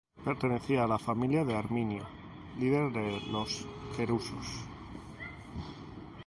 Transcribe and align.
Pertenecía 0.25 0.79
a 0.83 0.87
la 0.87 0.97
familia 1.09 1.45
de 1.45 1.55
Arminio, 1.55 2.07
líder 2.57 2.91
de 2.91 3.19
los 3.31 3.67
queruscos. 3.95 4.47